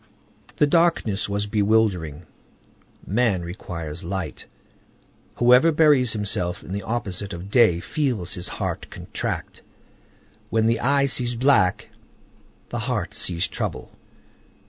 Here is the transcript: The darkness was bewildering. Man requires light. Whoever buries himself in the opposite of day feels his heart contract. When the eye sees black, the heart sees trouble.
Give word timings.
The 0.55 0.65
darkness 0.65 1.29
was 1.29 1.45
bewildering. 1.45 2.25
Man 3.05 3.43
requires 3.43 4.03
light. 4.03 4.47
Whoever 5.35 5.71
buries 5.71 6.13
himself 6.13 6.63
in 6.63 6.73
the 6.73 6.81
opposite 6.81 7.33
of 7.33 7.51
day 7.51 7.79
feels 7.79 8.33
his 8.33 8.47
heart 8.47 8.87
contract. 8.89 9.61
When 10.49 10.65
the 10.65 10.79
eye 10.79 11.05
sees 11.05 11.35
black, 11.35 11.89
the 12.69 12.79
heart 12.79 13.13
sees 13.13 13.47
trouble. 13.47 13.91